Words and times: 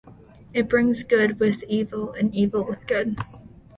It 0.51 0.67
brings 0.67 1.03
good 1.03 1.39
with 1.39 1.61
evil, 1.65 2.11
and 2.13 2.33
evil 2.33 2.65
with 2.65 2.87
good. 2.87 3.17